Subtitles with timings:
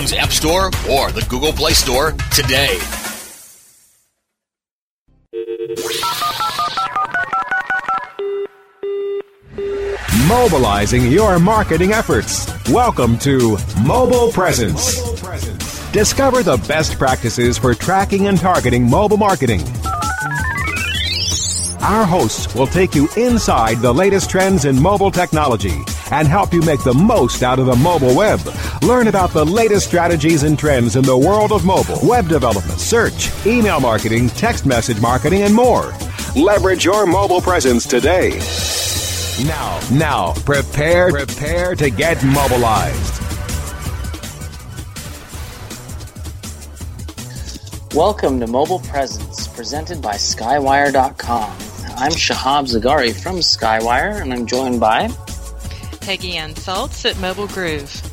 [0.00, 2.78] App Store or the Google Play Store today.
[10.26, 12.50] Mobilizing your marketing efforts.
[12.70, 14.96] Welcome to Mobile Presence.
[15.92, 19.60] Discover the best practices for tracking and targeting mobile marketing.
[21.82, 26.62] Our hosts will take you inside the latest trends in mobile technology and help you
[26.62, 28.40] make the most out of the mobile web.
[28.82, 33.30] Learn about the latest strategies and trends in the world of mobile, web development, search,
[33.44, 35.92] email marketing, text message marketing, and more.
[36.34, 38.30] Leverage your mobile presence today.
[39.46, 43.22] Now, now, prepare, prepare to get mobilized.
[47.94, 51.50] Welcome to Mobile Presence, presented by Skywire.com.
[51.98, 55.10] I'm Shahab Zargari from Skywire, and I'm joined by
[56.00, 58.09] Peggy Anne Salz at Mobile Groove.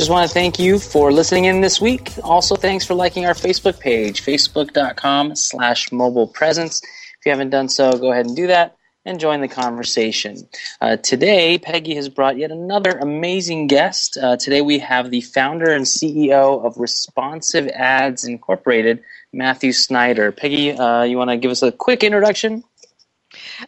[0.00, 2.10] Just want to thank you for listening in this week.
[2.24, 6.80] Also, thanks for liking our Facebook page, facebook.com slash mobile presence.
[6.82, 10.48] If you haven't done so, go ahead and do that and join the conversation.
[10.80, 14.16] Uh, today, Peggy has brought yet another amazing guest.
[14.16, 20.32] Uh, today, we have the founder and CEO of Responsive Ads Incorporated, Matthew Snyder.
[20.32, 22.64] Peggy, uh, you want to give us a quick introduction?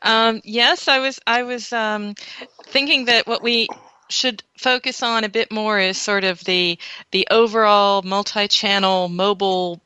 [0.01, 1.21] Um, yes, I was.
[1.27, 2.15] I was um,
[2.65, 3.69] thinking that what we
[4.09, 6.79] should focus on a bit more is sort of the
[7.11, 9.81] the overall multi-channel mobile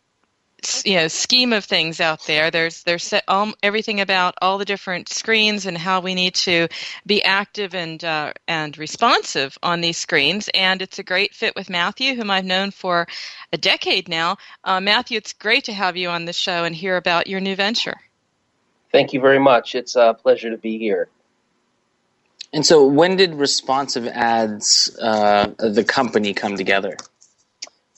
[0.84, 4.64] you know scheme of things out there there's there's set, um, everything about all the
[4.64, 6.66] different screens and how we need to
[7.04, 11.70] be active and uh, and responsive on these screens and it's a great fit with
[11.70, 13.06] Matthew whom I've known for
[13.52, 16.96] a decade now uh, Matthew it's great to have you on the show and hear
[16.96, 18.00] about your new venture
[18.92, 19.74] Thank you very much.
[19.74, 21.08] It's a pleasure to be here.
[22.52, 26.96] And so, when did Responsive Ads, uh, the company, come together?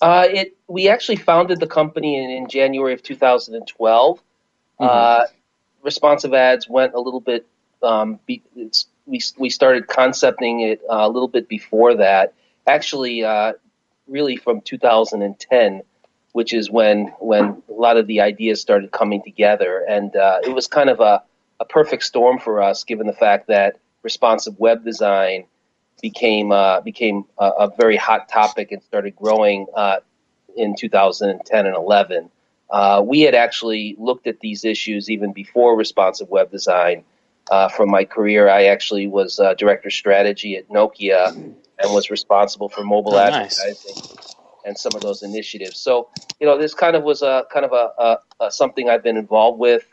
[0.00, 4.18] Uh, it we actually founded the company in, in January of 2012.
[4.18, 4.84] Mm-hmm.
[4.84, 5.24] Uh,
[5.82, 7.46] Responsive Ads went a little bit.
[7.82, 8.42] Um, be,
[9.06, 12.34] we we started concepting it a little bit before that.
[12.66, 13.54] Actually, uh,
[14.06, 15.82] really from 2010
[16.32, 20.54] which is when when a lot of the ideas started coming together, and uh, it
[20.54, 21.22] was kind of a,
[21.58, 25.44] a perfect storm for us, given the fact that responsive web design
[26.00, 29.96] became uh, became a, a, very hot topic and started growing uh,
[30.56, 32.30] in 2010 and 11.
[32.70, 37.04] Uh, we had actually looked at these issues even before responsive web design.
[37.50, 41.56] Uh, from my career, I actually was uh, director strategy at Nokia and
[41.94, 43.94] was responsible for mobile oh, advertising.
[43.96, 44.36] Nice
[44.68, 45.80] and some of those initiatives.
[45.80, 46.10] So,
[46.40, 49.16] you know, this kind of was a kind of a, a, a something I've been
[49.16, 49.84] involved with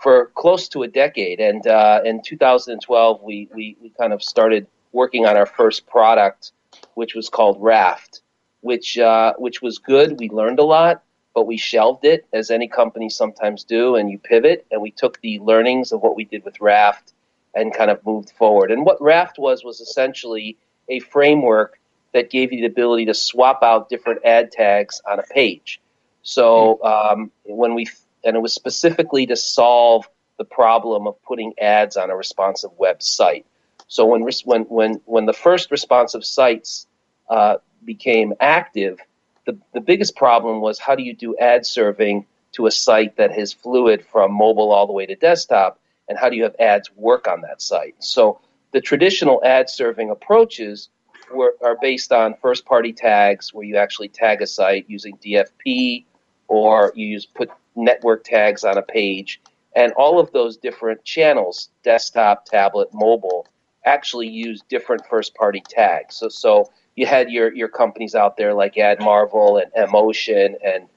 [0.00, 1.40] for close to a decade.
[1.40, 6.52] And uh, in 2012, we, we, we kind of started working on our first product,
[6.94, 8.22] which was called Raft,
[8.60, 10.18] which uh, which was good.
[10.18, 11.02] We learned a lot,
[11.34, 14.66] but we shelved it, as any company sometimes do, and you pivot.
[14.70, 17.12] And we took the learnings of what we did with Raft
[17.54, 18.70] and kind of moved forward.
[18.70, 20.56] And what Raft was was essentially
[20.88, 21.78] a framework
[22.12, 25.80] that gave you the ability to swap out different ad tags on a page.
[26.22, 27.86] So um, when we
[28.24, 33.44] and it was specifically to solve the problem of putting ads on a responsive website.
[33.86, 36.86] So when when when when the first responsive sites
[37.28, 38.98] uh, became active,
[39.46, 43.36] the the biggest problem was how do you do ad serving to a site that
[43.36, 45.78] is fluid from mobile all the way to desktop,
[46.08, 47.94] and how do you have ads work on that site?
[47.98, 48.40] So
[48.72, 50.88] the traditional ad serving approaches
[51.32, 56.04] were, are based on first party tags, where you actually tag a site using DFP,
[56.48, 59.40] or you use put network tags on a page,
[59.76, 63.46] and all of those different channels, desktop, tablet, mobile,
[63.84, 66.16] actually use different first party tags.
[66.16, 70.88] So, so you had your, your companies out there like AdMarvel and Emotion and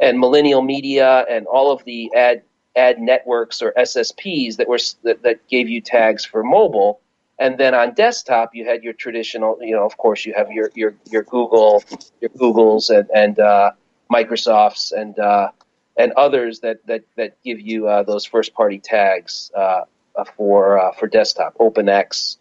[0.00, 2.42] and Millennial Media and all of the ad
[2.74, 7.00] ad networks or SSPs that were that, that gave you tags for mobile.
[7.38, 10.70] And then on desktop, you had your traditional, you know, of course, you have your
[10.74, 11.82] your, your Google,
[12.20, 13.72] your Googles and and uh,
[14.12, 15.50] Microsofts and uh,
[15.96, 19.82] and others that that, that give you uh, those first party tags uh,
[20.16, 22.36] uh for uh, for desktop, OpenX,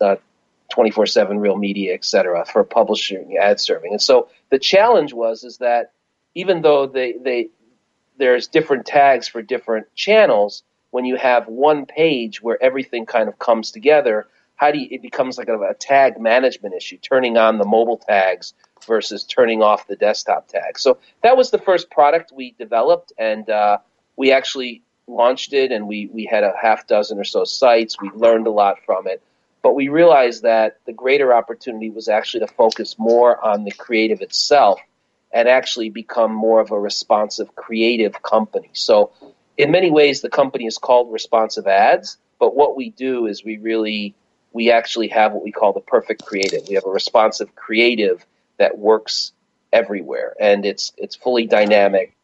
[0.00, 0.16] uh,
[0.70, 2.44] twenty four seven Real Media, etc.
[2.44, 3.92] for publishing ad serving.
[3.92, 5.92] And so the challenge was is that
[6.34, 7.48] even though they they
[8.18, 13.38] there's different tags for different channels, when you have one page where everything kind of
[13.38, 17.58] comes together, how do you, it becomes like a, a tag management issue, turning on
[17.58, 18.54] the mobile tags
[18.86, 20.78] versus turning off the desktop tag.
[20.78, 23.78] So that was the first product we developed, and uh,
[24.16, 28.00] we actually launched it, and we, we had a half dozen or so sites.
[28.00, 29.22] We learned a lot from it,
[29.62, 34.20] but we realized that the greater opportunity was actually to focus more on the creative
[34.20, 34.80] itself
[35.32, 38.70] and actually become more of a responsive creative company.
[38.74, 39.12] So
[39.56, 43.58] in many ways, the company is called Responsive Ads, but what we do is we
[43.58, 44.14] really
[44.52, 46.68] we actually have what we call the perfect creative.
[46.68, 48.26] We have a responsive creative
[48.58, 49.32] that works
[49.72, 52.14] everywhere, and it's it's fully dynamic,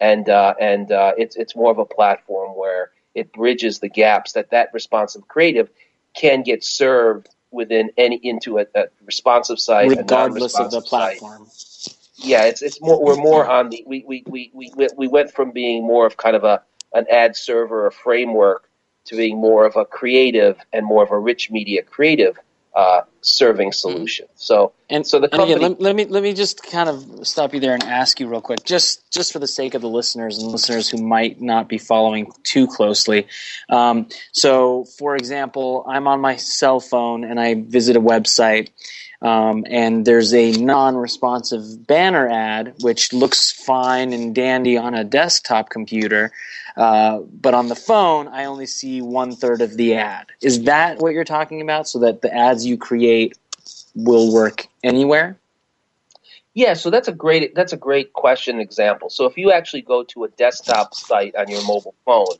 [0.00, 4.32] and uh, and uh, it's it's more of a platform where it bridges the gaps
[4.32, 5.70] that that responsive creative
[6.14, 11.46] can get served within any into a, a responsive site, regardless of the platform.
[11.48, 11.96] Site.
[12.22, 15.52] Yeah, it's it's more we're more on the we, we, we, we, we went from
[15.52, 16.62] being more of kind of a
[16.92, 18.68] an ad server or framework
[19.06, 22.38] to being more of a creative and more of a rich media creative
[22.74, 24.26] uh, serving solution.
[24.36, 25.52] So and so the company.
[25.52, 28.28] Again, let, let, me let me just kind of stop you there and ask you
[28.28, 31.68] real quick, just just for the sake of the listeners and listeners who might not
[31.68, 33.26] be following too closely.
[33.68, 38.70] Um, so, for example, I'm on my cell phone and I visit a website.
[39.22, 45.68] Um, and there's a non-responsive banner ad which looks fine and dandy on a desktop
[45.68, 46.32] computer,
[46.76, 50.28] uh, but on the phone I only see one third of the ad.
[50.40, 51.86] Is that what you're talking about?
[51.86, 53.36] So that the ads you create
[53.94, 55.36] will work anywhere?
[56.54, 59.10] Yeah, so that's a great that's a great question example.
[59.10, 62.36] So if you actually go to a desktop site on your mobile phone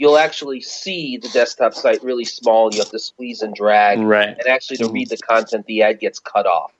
[0.00, 2.72] you'll actually see the desktop site really small.
[2.72, 4.00] You have to squeeze and drag.
[4.00, 4.28] Right.
[4.28, 6.72] And actually, to read the content, the ad gets cut off.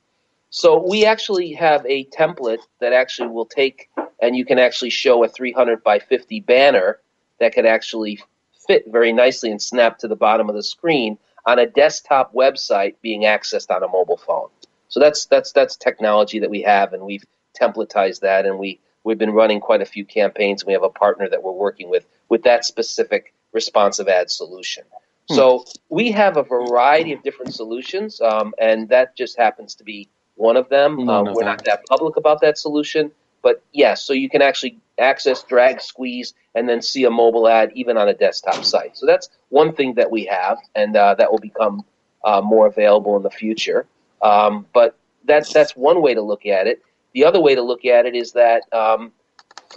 [0.48, 3.90] So we actually have a template that actually will take,
[4.22, 6.98] and you can actually show a 300 by 50 banner
[7.40, 8.20] that can actually
[8.66, 12.94] fit very nicely and snap to the bottom of the screen on a desktop website
[13.02, 14.48] being accessed on a mobile phone.
[14.88, 17.24] So that's that's that's technology that we have, and we've
[17.60, 20.62] templatized that, and we we've been running quite a few campaigns.
[20.62, 24.84] And we have a partner that we're working with with that specific responsive ad solution.
[25.28, 25.34] Hmm.
[25.34, 30.08] So we have a variety of different solutions, um, and that just happens to be
[30.37, 31.08] one of them.
[31.08, 31.50] Um, we're no.
[31.50, 33.10] not that public about that solution,
[33.42, 37.72] but yes, so you can actually access, drag, squeeze, and then see a mobile ad
[37.75, 38.96] even on a desktop site.
[38.96, 41.84] So that's one thing that we have, and uh, that will become
[42.25, 43.87] uh, more available in the future.
[44.22, 46.82] Um, but that's that's one way to look at it.
[47.12, 49.12] The other way to look at it is that um,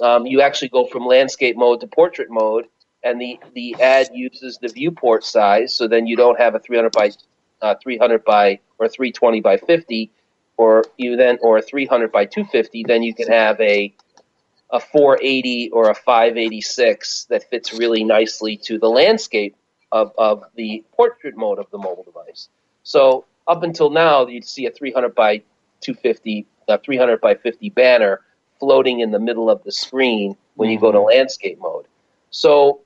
[0.01, 2.65] um, you actually go from landscape mode to portrait mode,
[3.03, 6.91] and the, the ad uses the viewport size, so then you don't have a 300
[6.91, 7.11] by
[7.61, 10.11] uh, 300 by or 320 by 50,
[10.57, 12.83] or you then or a 300 by 250.
[12.87, 13.93] Then you can have a
[14.71, 19.55] a 480 or a 586 that fits really nicely to the landscape
[19.91, 22.49] of, of the portrait mode of the mobile device.
[22.81, 25.43] So up until now, you'd see a 300 by
[25.81, 28.21] 250 a 300 by 50 banner
[28.63, 31.85] floating in the middle of the screen when you go to landscape mode.
[32.31, 32.79] So,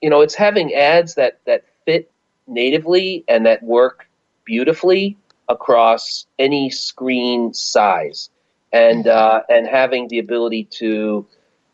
[0.00, 2.10] you know, it's having ads that that fit
[2.46, 4.08] natively and that work
[4.46, 5.18] beautifully
[5.50, 8.30] across any screen size,
[8.72, 11.26] and uh, and having the ability to,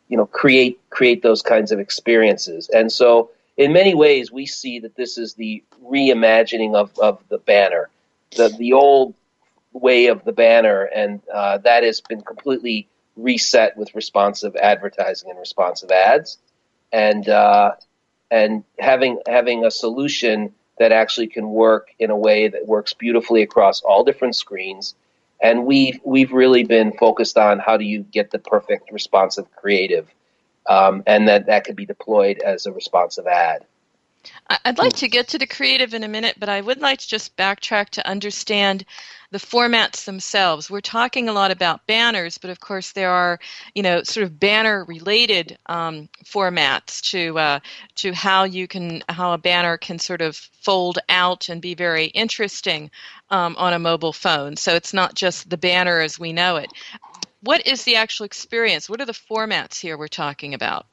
[0.08, 2.68] you know, create create those kinds of experiences.
[2.74, 7.38] And so, in many ways, we see that this is the reimagining of, of the
[7.38, 7.88] banner,
[8.36, 9.14] the the old
[9.72, 15.38] way of the banner, and uh, that has been completely reset with responsive advertising and
[15.38, 16.38] responsive ads,
[16.92, 17.72] and uh,
[18.30, 23.42] and having having a solution that actually can work in a way that works beautifully
[23.42, 24.94] across all different screens.
[25.40, 30.08] And we've we've really been focused on how do you get the perfect responsive creative,
[30.68, 33.64] um, and that that could be deployed as a responsive ad.
[34.64, 37.08] I'd like to get to the creative in a minute, but I would like to
[37.08, 38.84] just backtrack to understand
[39.30, 40.70] the formats themselves.
[40.70, 43.40] We're talking a lot about banners, but of course there are,
[43.74, 47.60] you know, sort of banner-related um, formats to uh,
[47.96, 52.06] to how you can how a banner can sort of fold out and be very
[52.06, 52.90] interesting
[53.30, 54.56] um, on a mobile phone.
[54.56, 56.72] So it's not just the banner as we know it.
[57.40, 58.88] What is the actual experience?
[58.88, 60.86] What are the formats here we're talking about?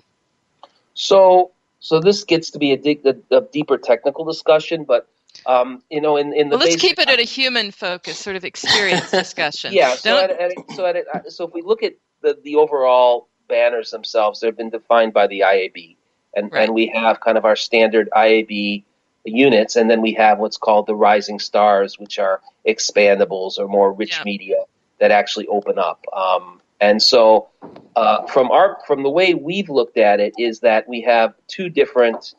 [0.94, 5.08] So so this gets to be a, deep, a, a deeper technical discussion, but
[5.46, 8.20] um, you know, in, in the well, let's basic, keep it at a human focus,
[8.20, 9.74] sort of experience discussion.
[9.74, 9.96] yeah.
[9.96, 14.40] So at, at, so at, so if we look at the the overall banners themselves,
[14.40, 15.96] they've been defined by the IAB,
[16.36, 16.64] and Right.
[16.66, 18.84] and we have kind of our standard IAB
[19.26, 23.92] units, and then we have what's called the rising stars, which are expandables or more
[23.92, 24.24] rich Yeah.
[24.24, 24.64] media
[25.00, 26.06] that actually open up.
[26.14, 27.50] Um, and so,
[27.96, 31.70] uh, from our from the way we've looked at it, is that we have two
[31.70, 32.34] different.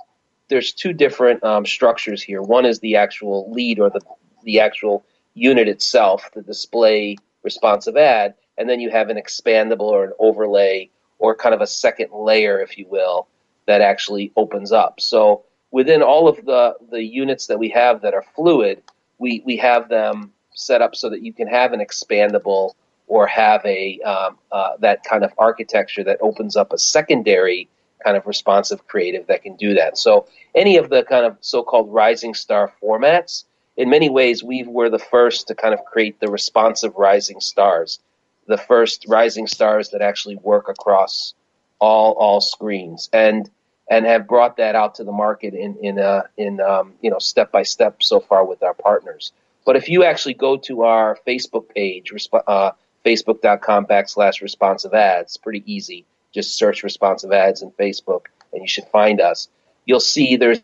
[0.49, 2.43] There's two different um, structures here.
[2.43, 4.01] One is the actual lead or the
[4.45, 10.05] the actual unit itself, the display responsive ad, and then you have an expandable or
[10.05, 13.29] an overlay or kind of a second layer, if you will,
[13.67, 15.01] that actually opens up.
[15.01, 18.83] So within all of the, the units that we have that are fluid,
[19.19, 22.73] we, we have them set up so that you can have an expandable
[23.13, 27.69] or have a um, uh, that kind of architecture that opens up a secondary
[28.03, 29.99] kind of responsive creative that can do that.
[29.99, 33.45] So any of the kind of so-called rising star formats,
[33.77, 38.01] in many ways, we were the first to kind of create the responsive rising stars,
[38.47, 41.35] the first rising stars that actually work across
[41.81, 43.51] all all screens, and
[43.91, 47.19] and have brought that out to the market in in uh, in um, you know
[47.19, 49.33] step by step so far with our partners.
[49.67, 52.73] But if you actually go to our Facebook page, uh,
[53.05, 56.07] facebook.com backslash responsive ads, pretty easy.
[56.33, 59.49] Just search responsive ads in Facebook, and you should find us.
[59.85, 60.61] You'll see there's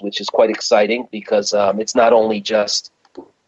[0.00, 2.92] which is quite exciting because um, it's not only just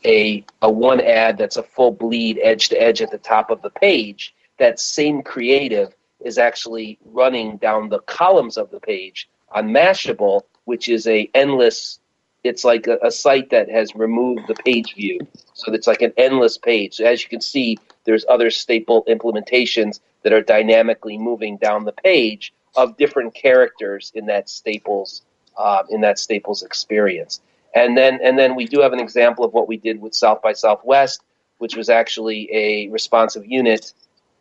[0.04, 3.62] a a one ad that's a full bleed edge to edge at the top of
[3.62, 4.34] the page.
[4.58, 5.94] That same creative
[6.24, 12.00] is actually running down the columns of the page on Mashable, which is a endless.
[12.46, 15.20] It's like a, a site that has removed the page view,
[15.54, 16.94] so it's like an endless page.
[16.94, 21.92] So as you can see, there's other staple implementations that are dynamically moving down the
[21.92, 25.22] page of different characters in that staples
[25.56, 27.40] uh, in that Staples experience.
[27.74, 30.42] And then and then we do have an example of what we did with South
[30.42, 31.22] by Southwest,
[31.58, 33.92] which was actually a responsive unit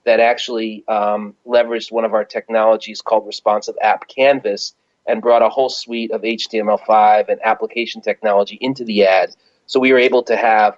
[0.06, 4.76] that actually um, leveraged one of our technologies called Responsive App Canvas
[5.08, 9.36] and brought a whole suite of HTML5 and application technology into the ad.
[9.68, 10.78] So we were able to have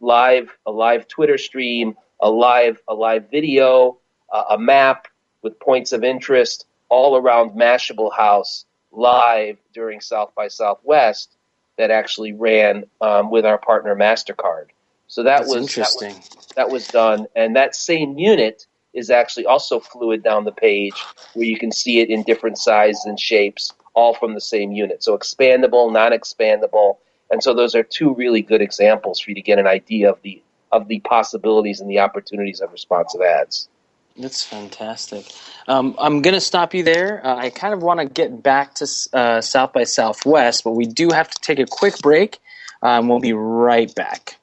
[0.00, 3.98] live a live Twitter stream, a live a live video,
[4.32, 5.06] uh, a map
[5.42, 11.36] with points of interest all around Mashable House live during South by Southwest
[11.78, 14.66] that actually ran um, with our partner Mastercard.
[15.06, 16.12] So that That's was interesting.
[16.12, 20.52] That was, that was done, and that same unit is actually also fluid down the
[20.52, 20.94] page,
[21.34, 25.02] where you can see it in different sizes and shapes, all from the same unit.
[25.02, 26.96] So expandable, non-expandable,
[27.30, 30.20] and so those are two really good examples for you to get an idea of
[30.22, 30.42] the
[30.72, 33.68] of the possibilities and the opportunities of responsive ads.
[34.16, 35.26] That's fantastic.
[35.66, 37.24] Um, I'm going to stop you there.
[37.24, 40.86] Uh, I kind of want to get back to uh, South by Southwest, but we
[40.86, 42.38] do have to take a quick break.
[42.82, 44.39] Um, we'll be right back.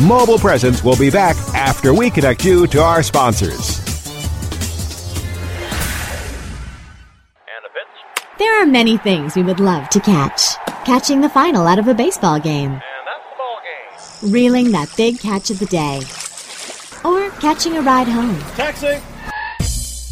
[0.00, 3.80] Mobile Presence will be back after we connect you to our sponsors.
[8.36, 10.56] There are many things we would love to catch.
[10.84, 12.80] Catching the final out of a baseball game.
[14.20, 16.02] Reeling that big catch of the day.
[17.04, 18.40] Or catching a ride home.
[18.56, 19.00] Taxi!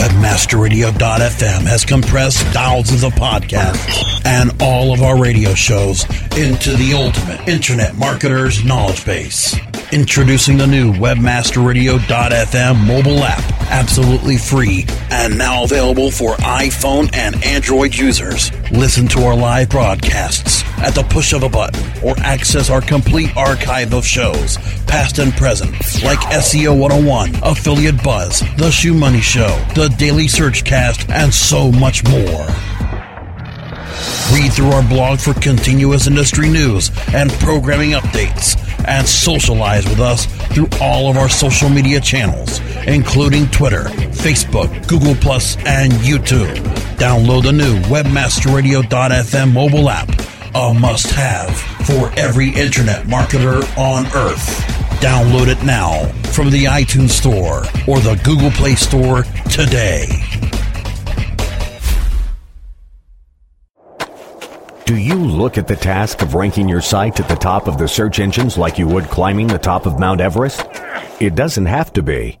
[0.00, 6.04] Webmasterradio.fm has compressed thousands of podcasts and all of our radio shows
[6.38, 9.54] into the ultimate internet marketer's knowledge base.
[9.92, 17.94] Introducing the new Webmasterradio.fm mobile app, absolutely free and now available for iPhone and Android
[17.94, 18.52] users.
[18.70, 23.36] Listen to our live broadcasts at the push of a button or access our complete
[23.36, 24.56] archive of shows,
[24.90, 25.70] past and present,
[26.02, 31.70] like SEO 101, Affiliate Buzz, The Shoe Money Show, The Daily Search Cast, and so
[31.70, 32.46] much more.
[34.34, 40.26] Read through our blog for continuous industry news and programming updates, and socialize with us
[40.52, 43.84] through all of our social media channels, including Twitter,
[44.24, 45.12] Facebook, Google
[45.66, 46.56] and YouTube.
[46.96, 50.08] Download the new WebmasterRadio.fm mobile app,
[50.54, 54.60] a must-have for every internet marketer on earth.
[55.00, 60.06] Download it now from the iTunes Store or the Google Play Store today.
[64.84, 67.86] Do you look at the task of ranking your site at the top of the
[67.86, 70.66] search engines like you would climbing the top of Mount Everest?
[71.20, 72.40] It doesn't have to be.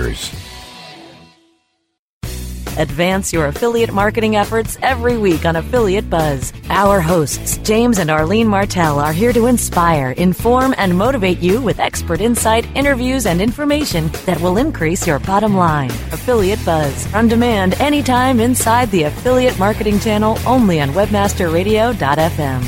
[2.77, 6.53] Advance your affiliate marketing efforts every week on Affiliate Buzz.
[6.69, 11.79] Our hosts, James and Arlene Martell, are here to inspire, inform, and motivate you with
[11.79, 15.91] expert insight, interviews, and information that will increase your bottom line.
[16.11, 22.63] Affiliate Buzz, on demand anytime inside the Affiliate Marketing Channel only on WebmasterRadio.fm.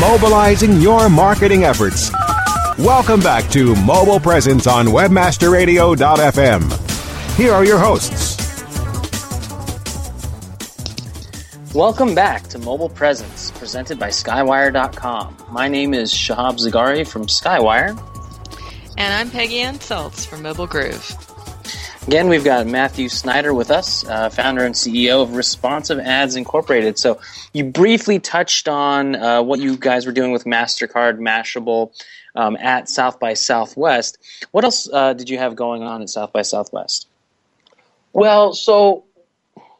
[0.00, 2.10] Mobilizing your marketing efforts.
[2.78, 7.36] Welcome back to Mobile Presence on WebmasterRadio.fm.
[7.38, 8.36] Here are your hosts.
[11.74, 15.38] Welcome back to Mobile Presence, presented by Skywire.com.
[15.50, 17.98] My name is Shahab Zargari from Skywire.
[18.98, 21.16] And I'm Peggy Anne Salz from Mobile Groove.
[22.06, 26.98] Again, we've got Matthew Snyder with us, uh, founder and CEO of Responsive Ads Incorporated.
[26.98, 27.18] So,
[27.52, 31.90] you briefly touched on uh, what you guys were doing with MasterCard, Mashable
[32.36, 34.18] um, at South by Southwest.
[34.52, 37.08] What else uh, did you have going on at South by Southwest?
[38.12, 39.04] Well, so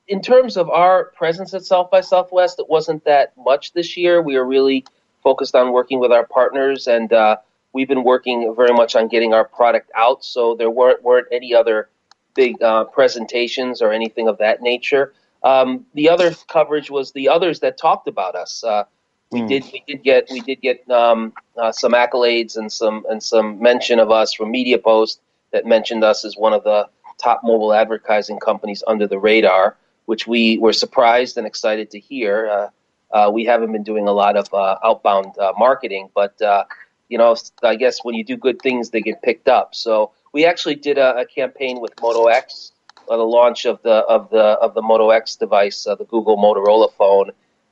[0.09, 4.23] in terms of our presence at South by Southwest, it wasn't that much this year.
[4.23, 4.85] We were really
[5.23, 7.37] focused on working with our partners, and uh,
[7.73, 10.25] we've been working very much on getting our product out.
[10.25, 11.89] So there weren't weren't any other
[12.35, 15.13] big uh, presentations or anything of that nature.
[15.43, 18.63] Um, the other coverage was the others that talked about us.
[18.63, 18.85] Uh,
[19.31, 19.49] we mm.
[19.49, 23.61] did we did get we did get um, uh, some accolades and some and some
[23.61, 25.21] mention of us from Media Post
[25.53, 30.27] that mentioned us as one of the top mobile advertising companies under the radar, which
[30.27, 32.49] we were surprised and excited to hear.
[32.49, 32.69] Uh,
[33.13, 36.65] uh, we haven't been doing a lot of uh, outbound uh, marketing, but uh,
[37.09, 39.75] you know, I guess when you do good things, they get picked up.
[39.75, 42.73] So we actually did a, a campaign with Moto X,
[43.09, 47.31] the launch of the of the of the Moto X device, the Google Motorola phone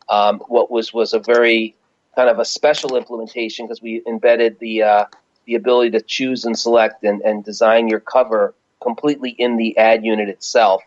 [0.08, 1.74] um, what was was a very
[2.14, 5.04] kind of a special implementation because we embedded the uh,
[5.46, 10.04] the ability to choose and select and, and design your cover completely in the ad
[10.04, 10.82] unit itself.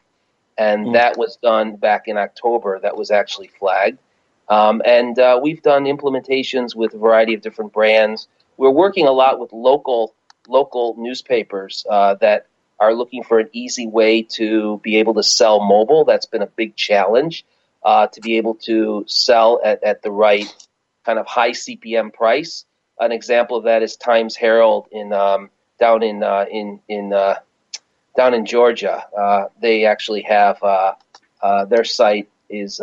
[0.57, 0.93] And mm.
[0.93, 2.79] that was done back in October.
[2.79, 3.99] That was actually flagged.
[4.49, 8.27] Um, and uh, we've done implementations with a variety of different brands.
[8.55, 10.13] We're working a lot with local
[10.47, 12.47] local newspapers uh, that
[12.79, 16.05] are looking for an easy way to be able to sell mobile.
[16.05, 17.43] That's been a big challenge
[17.87, 20.53] uh, to be able to sell at, at the right
[21.05, 22.65] kind of high CPM price.
[22.99, 27.35] An example of that is Times Herald in um, down in uh, in in uh,
[28.17, 29.05] down in Georgia.
[29.17, 30.95] Uh, they actually have uh,
[31.41, 32.81] uh, their site is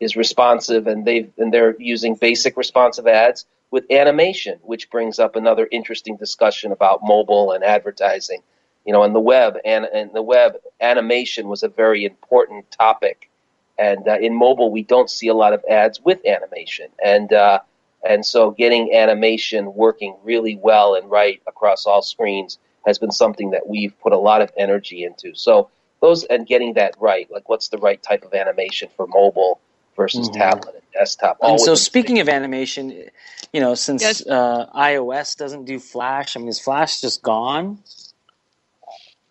[0.00, 5.36] is responsive, and they and they're using basic responsive ads with animation, which brings up
[5.36, 8.42] another interesting discussion about mobile and advertising.
[8.84, 13.30] You know, on the web and and the web animation was a very important topic
[13.78, 17.60] And uh, in mobile, we don't see a lot of ads with animation, and uh,
[18.08, 23.50] and so getting animation working really well and right across all screens has been something
[23.50, 25.34] that we've put a lot of energy into.
[25.34, 29.60] So those and getting that right, like what's the right type of animation for mobile
[29.96, 30.34] versus Mhm.
[30.34, 31.38] tablet and desktop.
[31.42, 33.10] And so, within speaking of animation,
[33.52, 34.26] you know, since Yes.
[34.26, 37.78] uh, iOS doesn't do Flash, I mean, is Flash just gone?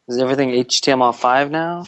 [0.07, 1.85] Is everything HTML5 now?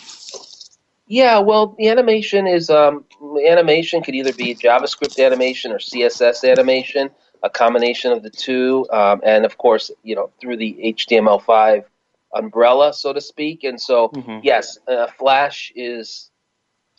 [1.08, 3.06] Yeah, well, the animation is um,
[3.48, 7.10] animation could either be JavaScript animation or CSS animation,
[7.44, 11.86] a combination of the two, um, and of course, you know, through the HTML5
[12.34, 13.64] umbrella, so to speak.
[13.64, 14.42] And so, Mhm.
[14.44, 16.30] yes, uh, Flash is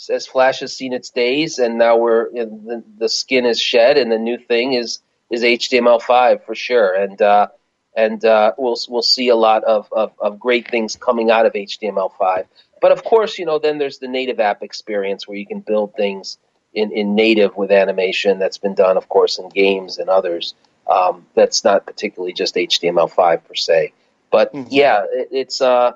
[0.09, 4.11] as Flash has seen its days, and now we're the, the skin is shed, and
[4.11, 7.49] the new thing is is HTML5 for sure, and uh,
[7.95, 11.53] and uh, we'll we'll see a lot of, of, of great things coming out of
[11.53, 12.47] HTML5.
[12.81, 15.95] But of course, you know, then there's the native app experience where you can build
[15.95, 16.39] things
[16.75, 20.55] in, in native with animation that's been done, of course, in games and others.
[20.89, 23.93] Um, that's not particularly just HTML5 per se.
[24.31, 25.93] But yeah, it, it's uh,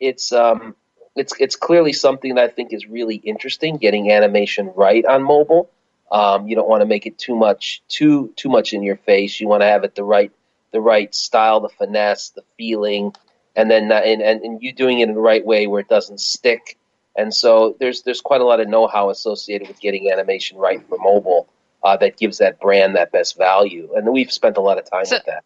[0.00, 0.74] it's um,
[1.14, 3.76] it's it's clearly something that I think is really interesting.
[3.76, 5.70] Getting animation right on mobile.
[6.10, 9.40] Um, you don't want to make it too much too too much in your face.
[9.40, 10.32] You want to have it the right
[10.72, 13.14] the right style, the finesse, the feeling,
[13.56, 15.88] and then uh, and, and, and you doing it in the right way where it
[15.88, 16.78] doesn't stick.
[17.16, 20.98] And so there's there's quite a lot of know-how associated with getting animation right for
[20.98, 21.48] mobile
[21.82, 23.90] uh, that gives that brand that best value.
[23.96, 25.44] And we've spent a lot of time So- with that.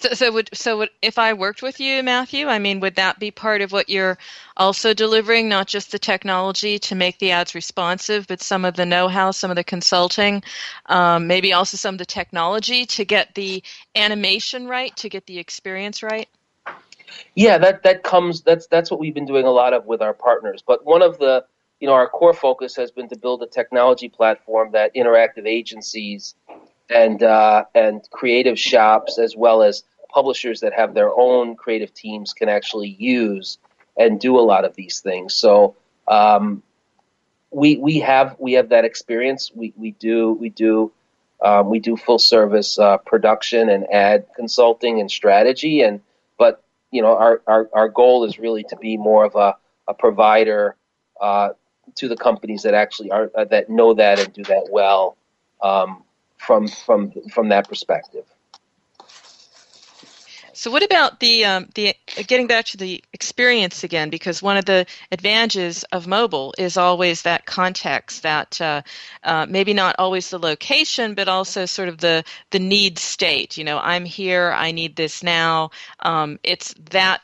[0.00, 2.46] So, so would so would if I worked with you, Matthew?
[2.46, 4.16] I mean, would that be part of what you're
[4.56, 5.48] also delivering?
[5.48, 9.50] Not just the technology to make the ads responsive, but some of the know-how, some
[9.50, 10.44] of the consulting,
[10.86, 13.60] um, maybe also some of the technology to get the
[13.96, 16.28] animation right, to get the experience right.
[17.34, 18.42] Yeah, that that comes.
[18.42, 20.62] That's that's what we've been doing a lot of with our partners.
[20.66, 21.44] But one of the,
[21.80, 26.34] you know, our core focus has been to build a technology platform that interactive agencies
[26.90, 32.32] and uh, and creative shops, as well as publishers that have their own creative teams,
[32.32, 33.58] can actually use
[33.96, 35.34] and do a lot of these things.
[35.34, 36.62] So um,
[37.50, 39.50] we we have we have that experience.
[39.54, 40.92] We we do we do.
[41.40, 46.00] Um, we do full service uh, production and ad consulting and strategy, and
[46.36, 49.56] but you know our, our, our goal is really to be more of a,
[49.88, 50.76] a provider
[51.20, 51.50] uh,
[51.94, 55.16] to the companies that actually are uh, that know that and do that well
[55.62, 56.04] um,
[56.36, 58.24] from from from that perspective.
[60.58, 61.94] So, what about the um, the
[62.26, 64.10] getting back to the experience again?
[64.10, 68.82] Because one of the advantages of mobile is always that context, that uh,
[69.22, 73.56] uh, maybe not always the location, but also sort of the the need state.
[73.56, 75.70] You know, I'm here, I need this now.
[76.00, 77.20] Um, it's that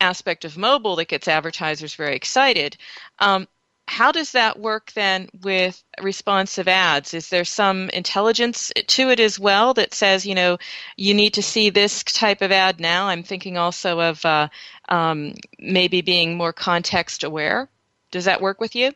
[0.00, 2.76] aspect of mobile that gets advertisers very excited.
[3.18, 3.48] Um,
[3.88, 7.14] how does that work then with responsive ads?
[7.14, 10.58] Is there some intelligence to it as well that says, you know,
[10.96, 13.08] you need to see this type of ad now?
[13.08, 14.48] I'm thinking also of uh,
[14.90, 17.70] um, maybe being more context aware.
[18.10, 18.92] Does that work with you?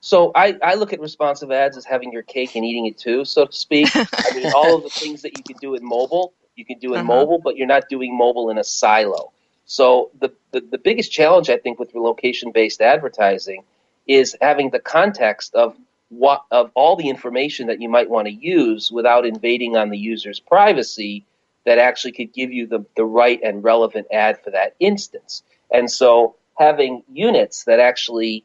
[0.00, 3.26] So I, I look at responsive ads as having your cake and eating it too,
[3.26, 3.88] so to speak.
[4.26, 6.94] I mean, all of the things that you can do in mobile, you can do
[6.94, 7.08] in Uh-huh.
[7.08, 9.32] mobile, but you're not doing mobile in a silo.
[9.66, 13.64] So the, the, the biggest challenge I think with location based advertising
[14.06, 15.76] is having the context of
[16.10, 19.98] what of all the information that you might want to use without invading on the
[19.98, 21.24] user's privacy
[21.64, 25.42] that actually could give you the, the right and relevant ad for that instance.
[25.72, 28.44] And so having units that actually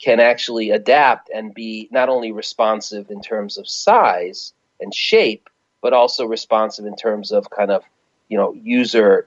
[0.00, 5.50] can actually adapt and be not only responsive in terms of size and shape,
[5.82, 7.82] but also responsive in terms of kind of,
[8.28, 9.26] you know, user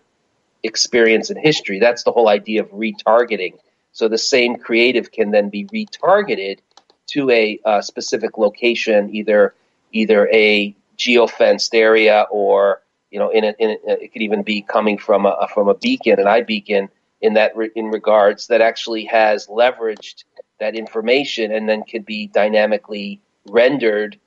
[0.64, 1.80] experience and history.
[1.80, 3.60] That's the whole idea of retargeting.
[3.94, 6.60] So the same creative can then be retargeted
[7.08, 9.54] to a uh, specific location, either
[9.92, 14.64] either a geofenced area or you know, in, a, in a, it could even be
[14.64, 16.90] coming from a from a beacon, an iBeacon,
[17.22, 20.24] in that re, in regards that actually has leveraged
[20.60, 24.20] that information and then could be dynamically rendered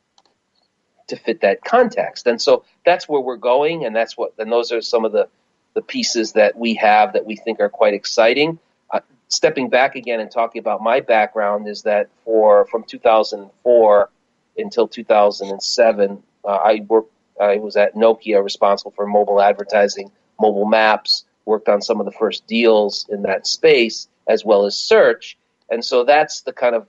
[1.08, 2.28] to fit that context.
[2.28, 4.34] And so that's where we're going, and that's what.
[4.38, 5.28] And those are some of the
[5.74, 8.60] the pieces that we have that we think are quite exciting.
[8.88, 14.10] Uh, stepping back again and talking about my background is that for from 2004
[14.58, 17.12] until 2007, uh, I worked.
[17.38, 20.10] I was at Nokia, responsible for mobile advertising,
[20.40, 21.24] mobile maps.
[21.44, 25.36] Worked on some of the first deals in that space, as well as search.
[25.70, 26.86] And so that's the kind of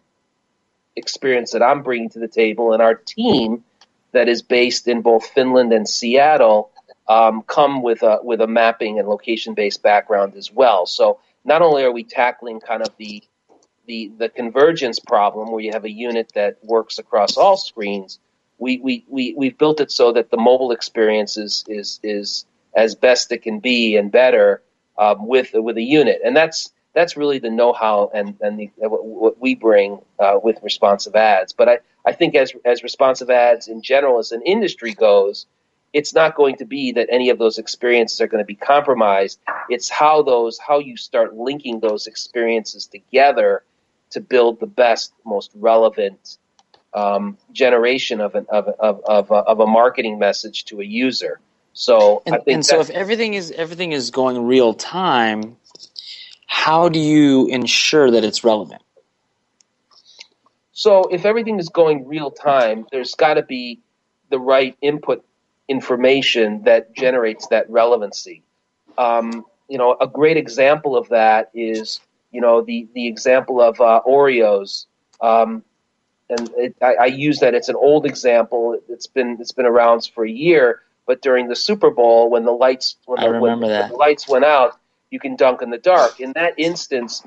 [0.96, 3.64] experience that I'm bringing to the table, and our team
[4.14, 6.72] that is based in both Finland and Seattle
[7.08, 10.86] um, come with a with a mapping and location based background as well.
[10.86, 13.24] So not only are we tackling kind of the
[13.88, 18.20] the the convergence problem where you have a unit that works across all screens.
[18.60, 22.96] We we we we've built it so that the mobile experience is is is as
[22.96, 24.62] best it can be and better
[24.98, 29.40] um, with with a unit, and that's that's really the know-how and and the, what
[29.40, 31.54] we bring uh, with responsive ads.
[31.54, 35.46] But I, I think as as responsive ads in general as an industry goes,
[35.94, 39.40] it's not going to be that any of those experiences are going to be compromised.
[39.70, 43.64] It's how those how you start linking those experiences together
[44.12, 46.38] to build the best, most relevant
[46.94, 51.40] um, generation of, an, of, of, of, a, of a marketing message to a user.
[51.74, 55.58] So and, I think and so if everything is everything is going real time,
[56.48, 58.82] how do you ensure that it's relevant?
[60.72, 63.80] So if everything is going real time, there's got to be
[64.30, 65.24] the right input
[65.68, 68.44] information that generates that relevancy.
[68.98, 72.00] Um, you know, a great example of that is,
[72.32, 74.86] you know, the the example of uh, Oreos.
[75.22, 75.64] Um,
[76.30, 77.54] and it, I, I, use that.
[77.54, 78.80] It's an old example.
[78.90, 80.82] It's been it's been around for a year.
[81.06, 84.44] But during the Super Bowl, when the lights when, the, when, when the lights went
[84.44, 84.78] out,
[85.10, 86.20] you can dunk in the dark.
[86.20, 87.24] In that instance,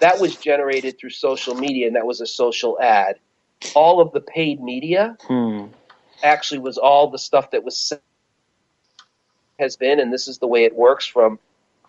[0.00, 3.18] that was generated through social media, and that was a social ad.
[3.74, 5.66] All of the paid media hmm.
[6.24, 7.92] Actually was all the stuff that was
[9.58, 11.38] has been, and this is the way it works from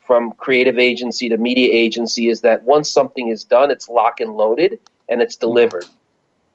[0.05, 4.37] from creative agency to media agency is that once something is done, it's lock and
[4.37, 5.85] loaded and it's delivered.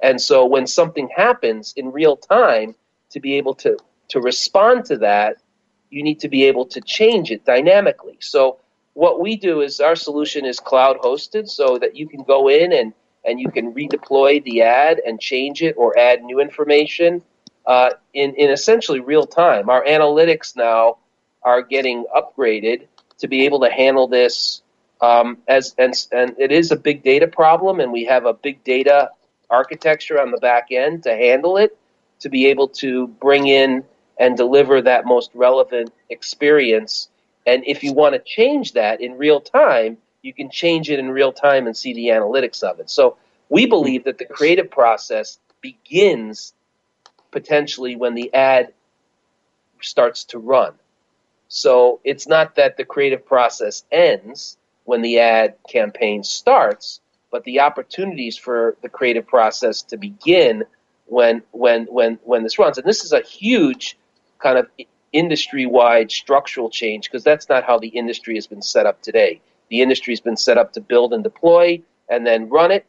[0.03, 2.77] And so when something happens in real time,
[3.11, 3.77] to be able to
[4.09, 5.37] to respond to that,
[5.90, 8.16] you need to be able to change it dynamically.
[8.21, 8.59] So
[8.95, 12.73] what we do is our solution is cloud hosted so that you can go in
[12.73, 12.93] and,
[13.25, 17.23] and you can redeploy the ad and change it or add new information
[17.66, 19.68] uh, in, in essentially real time.
[19.70, 20.99] Our analytics now
[21.42, 22.87] are getting upgraded
[23.18, 24.62] to be able to handle this
[25.01, 28.62] um, as and, and it is a big data problem and we have a big
[28.64, 29.11] data
[29.49, 31.77] architecture on the back end to handle it
[32.20, 33.85] to be able to bring in
[34.18, 37.09] and deliver that most relevant experience.
[37.46, 41.11] And if you want to change that in real time, you can change it in
[41.11, 42.90] real time and see the analytics of it.
[42.90, 43.16] So
[43.49, 46.53] we believe that the creative process begins
[47.31, 48.73] potentially when the ad
[49.81, 50.75] starts to run.
[51.49, 57.61] So it's not that the creative process ends when the ad campaign starts, but the
[57.61, 60.64] opportunities for the creative process to begin
[61.07, 62.79] when when when when this runs.
[62.79, 63.97] And this is a huge
[64.38, 64.69] kind of
[65.12, 69.40] industry wide structural change because that's not how the industry has been set up today.
[69.71, 72.87] The industry has been set up to build and deploy and then run it,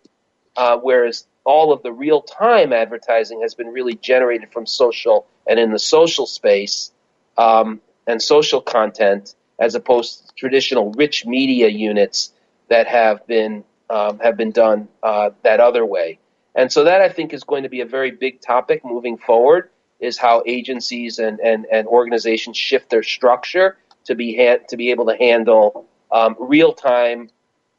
[0.56, 5.60] uh, whereas all of the real time advertising has been really generated from social and
[5.60, 6.92] in the social space
[7.38, 12.34] um, and social content as opposed to traditional rich media units
[12.70, 16.18] that have been um, have been done uh, that other way.
[16.56, 19.70] And so that I think is going to be a very big topic moving forward
[20.00, 24.92] is how agencies and, and, and organizations shift their structure to be ha- to be
[24.92, 27.30] able to handle um, real time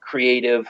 [0.01, 0.67] creative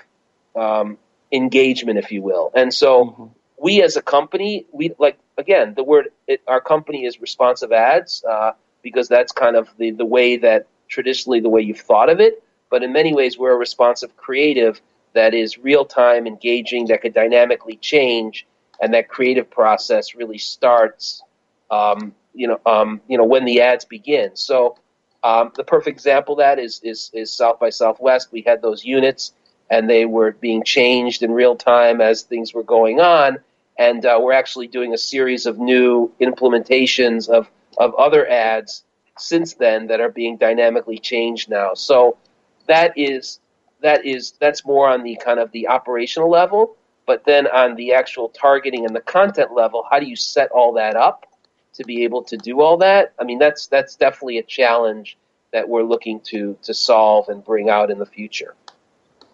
[0.57, 0.97] um,
[1.33, 2.51] engagement, if you will.
[2.55, 3.25] And so mm-hmm.
[3.59, 8.25] we as a company, we like again the word it, our company is responsive ads
[8.29, 12.21] uh, because that's kind of the the way that traditionally the way you've thought of
[12.21, 12.43] it.
[12.71, 14.81] But in many ways, we're a responsive creative
[15.15, 18.47] that is real time engaging that could dynamically change
[18.81, 21.23] and that creative process really starts
[21.71, 24.31] um, you know, um, you know when the ads begin.
[24.35, 24.77] So
[25.25, 28.31] um, the perfect example of that is, is is South by Southwest.
[28.33, 29.33] We had those units,
[29.73, 33.39] and they were being changed in real time as things were going on.
[33.79, 38.85] And uh, we're actually doing a series of new implementations of of other ads
[39.17, 41.73] since then that are being dynamically changed now.
[41.73, 42.19] So
[42.67, 43.41] that is
[43.81, 46.77] that is that's more on the kind of the operational level.
[47.07, 50.75] But then on the actual targeting and the content level, how do you set all
[50.75, 51.27] that up?
[51.75, 53.15] to be able to do all that.
[53.19, 55.17] I mean, that's that's definitely a challenge
[55.55, 58.55] that we're looking to to solve and bring out in the future.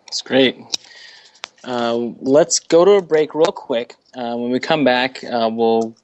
[0.09, 0.57] That's great.
[1.62, 3.94] Uh, let's go to a break real quick.
[4.14, 5.94] Uh, when we come back, uh, we'll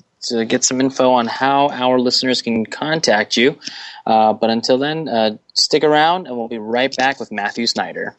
[0.46, 3.58] get some info on how our listeners can contact you.
[4.06, 8.14] Uh, but until then, uh, stick around, and we'll be right back with Matthew Snyder.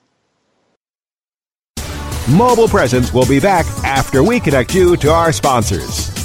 [2.27, 6.24] Mobile Presence will be back after we connect you to our sponsors.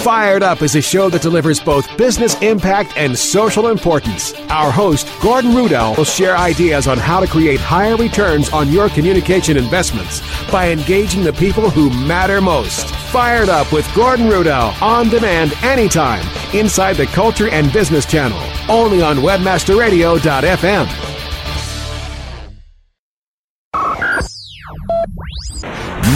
[0.00, 4.34] Fired Up is a show that delivers both business impact and social importance.
[4.48, 8.88] Our host, Gordon Rudell, will share ideas on how to create higher returns on your
[8.88, 12.88] communication investments by engaging the people who matter most.
[13.12, 19.02] Fired Up with Gordon Rudell on demand anytime inside the Culture and Business Channel, only
[19.02, 20.88] on WebmasterRadio.fm.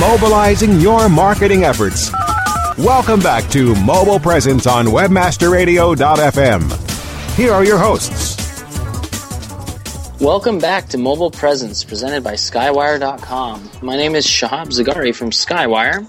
[0.01, 2.11] Mobilizing your marketing efforts.
[2.79, 7.35] Welcome back to Mobile Presence on WebmasterRadio.fm.
[7.35, 8.37] Here are your hosts.
[10.21, 13.71] Welcome back to Mobile Presence presented by Skywire.com.
[13.81, 16.05] My name is Shahab Zargari from Skywire.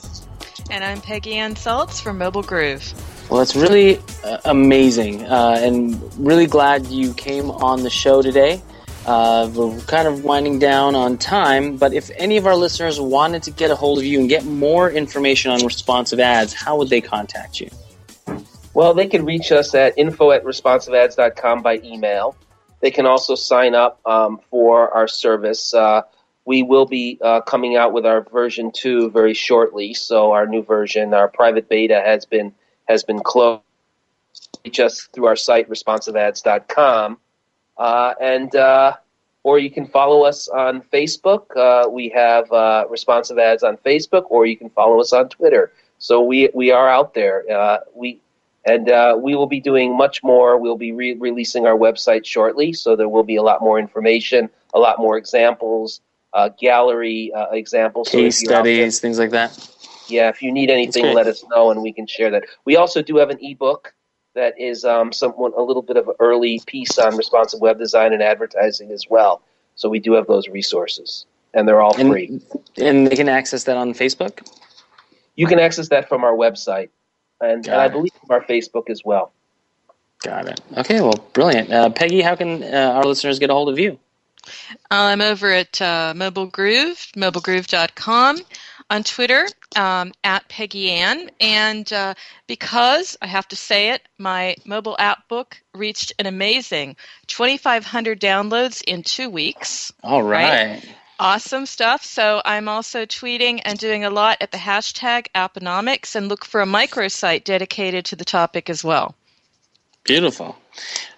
[0.70, 2.94] And I'm Peggy Anne Salz from Mobile Groove.
[3.30, 8.62] Well, it's really uh, amazing uh, and really glad you came on the show today.
[9.08, 13.42] Uh, we're kind of winding down on time, but if any of our listeners wanted
[13.42, 16.90] to get a hold of you and get more information on responsive ads, how would
[16.90, 17.70] they contact you?
[18.74, 22.36] Well, they can reach us at info at responsiveads.com by email.
[22.82, 25.74] They can also sign up um, for our service.
[25.74, 26.02] Uh,
[26.44, 29.94] we will be uh, coming out with our version two very shortly.
[29.94, 32.54] So our new version, our private beta, has been
[32.88, 33.64] has been closed.
[34.64, 37.18] Reach us through our site responsiveads.com.
[37.78, 38.96] Uh, and uh,
[39.44, 41.46] or you can follow us on Facebook.
[41.56, 45.72] Uh, we have uh, responsive ads on Facebook, or you can follow us on Twitter.
[46.00, 47.44] So we we are out there.
[47.50, 48.20] Uh, we
[48.66, 50.58] and uh, we will be doing much more.
[50.58, 54.50] We'll be re- releasing our website shortly, so there will be a lot more information,
[54.74, 56.02] a lot more examples,
[56.60, 59.58] gallery examples, case so studies, things like that.
[60.10, 62.44] Yeah, if you need anything, let us know, and we can share that.
[62.66, 63.94] We also do have an ebook
[64.38, 68.14] that is um, somewhat a little bit of an early piece on responsive web design
[68.14, 69.42] and advertising as well.
[69.76, 72.40] So we do have those resources, and they're all and, free.
[72.78, 74.48] And they can access that on Facebook.
[75.36, 76.90] You can access that from our website,
[77.42, 79.34] and, and I believe from our Facebook as well.
[80.24, 80.62] Got it.
[80.78, 81.72] Okay, well, brilliant.
[81.72, 84.00] Uh, Peggy, how can uh, our listeners get a hold of you?
[84.90, 88.40] I'm over at uh, Mobile Groove, mobilegroove.com
[88.90, 91.30] on Twitter um, at Peggy Ann.
[91.40, 92.14] And uh,
[92.48, 96.96] because I have to say it, my mobile app book reached an amazing
[97.28, 99.92] 2,500 downloads in two weeks.
[100.04, 100.84] All right.
[100.84, 100.96] right?
[101.20, 102.06] Awesome stuff.
[102.06, 106.62] So I'm also tweeting and doing a lot at the hashtag Apponomics and look for
[106.62, 109.16] a microsite dedicated to the topic as well.
[110.04, 110.56] Beautiful.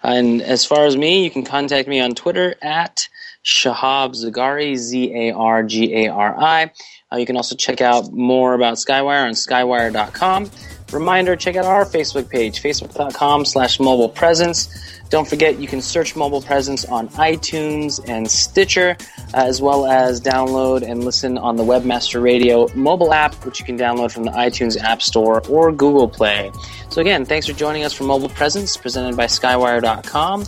[0.02, 3.08] And as far as me, you can contact me on Twitter at
[3.44, 6.72] Shahab Zargari, Z A R G A R I.
[7.12, 10.50] Uh, you can also check out more about Skywire on skywire.com.
[10.92, 14.68] Reminder, check out our Facebook page, facebook.com slash mobile presence.
[15.08, 18.96] Don't forget, you can search mobile presence on iTunes and Stitcher,
[19.34, 23.66] uh, as well as download and listen on the Webmaster Radio mobile app, which you
[23.66, 26.50] can download from the iTunes App Store or Google Play.
[26.90, 30.44] So again, thanks for joining us for Mobile Presence, presented by Skywire.com.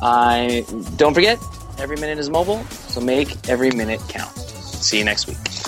[0.00, 0.64] I
[0.96, 1.38] don't forget,
[1.78, 4.36] every minute is mobile, so make every minute count.
[4.36, 5.67] See you next week.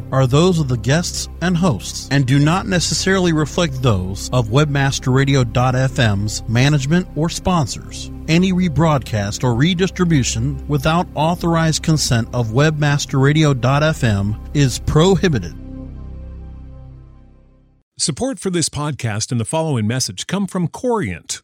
[0.11, 6.47] are those of the guests and hosts and do not necessarily reflect those of webmasterradio.fm's
[6.49, 8.11] management or sponsors.
[8.27, 15.55] Any rebroadcast or redistribution without authorized consent of webmasterradio.fm is prohibited.
[17.97, 21.43] Support for this podcast and the following message come from Corient.